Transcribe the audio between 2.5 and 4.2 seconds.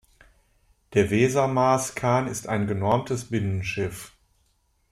genormtes Binnenschiff.